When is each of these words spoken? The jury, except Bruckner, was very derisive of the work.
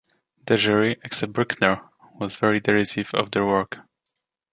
The 0.47 0.55
jury, 0.57 0.93
except 1.03 1.33
Bruckner, 1.33 1.79
was 2.15 2.35
very 2.37 2.59
derisive 2.59 3.13
of 3.13 3.29
the 3.29 3.45
work. 3.45 3.81